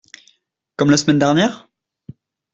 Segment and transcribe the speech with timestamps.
[0.77, 1.69] Comme la semaine dernière?…